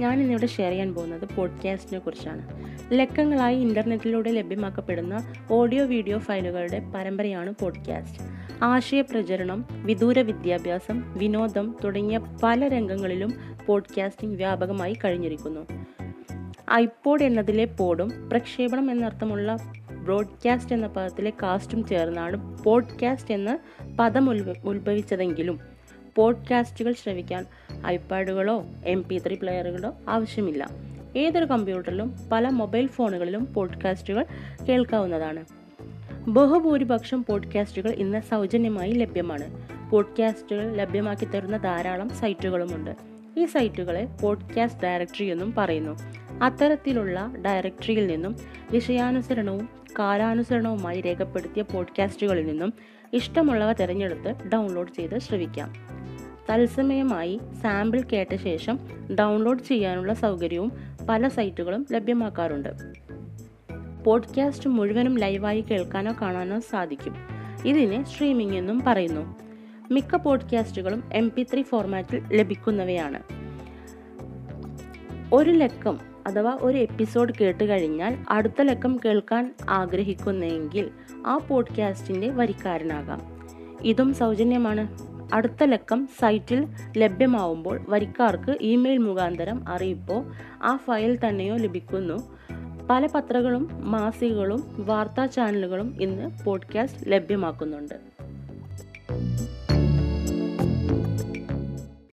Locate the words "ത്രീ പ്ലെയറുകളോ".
29.26-29.94